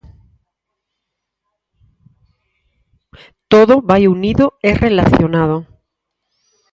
[3.51, 5.57] Todo vai unido e relacionado.